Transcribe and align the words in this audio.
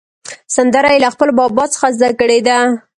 سندره 0.55 0.89
یې 0.93 0.99
له 1.03 1.09
خپل 1.13 1.29
بابا 1.39 1.63
څخه 1.73 1.87
زده 1.95 2.09
کړې 2.19 2.39
ده. 2.47 2.57